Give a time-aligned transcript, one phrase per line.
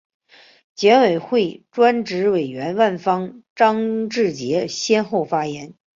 [0.73, 5.75] 检委会专职委员万春、张志杰先后发言